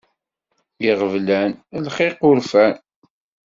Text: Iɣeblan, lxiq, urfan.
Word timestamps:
Iɣeblan, 0.89 1.51
lxiq, 1.85 2.17
urfan. 2.29 2.73